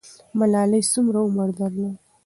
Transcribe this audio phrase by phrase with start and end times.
[0.37, 1.97] ملالۍ څومره عمر درلود؟